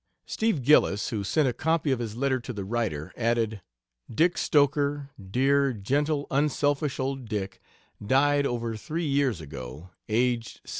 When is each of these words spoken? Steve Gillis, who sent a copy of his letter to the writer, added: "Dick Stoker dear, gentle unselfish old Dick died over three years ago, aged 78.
Steve 0.25 0.63
Gillis, 0.63 1.09
who 1.09 1.23
sent 1.23 1.47
a 1.47 1.53
copy 1.53 1.91
of 1.91 1.99
his 1.99 2.15
letter 2.15 2.39
to 2.39 2.51
the 2.51 2.63
writer, 2.65 3.13
added: 3.15 3.61
"Dick 4.11 4.35
Stoker 4.35 5.11
dear, 5.23 5.73
gentle 5.73 6.25
unselfish 6.31 6.99
old 6.99 7.29
Dick 7.29 7.61
died 8.03 8.47
over 8.47 8.75
three 8.75 9.05
years 9.05 9.39
ago, 9.39 9.91
aged 10.09 10.61
78. 10.65 10.69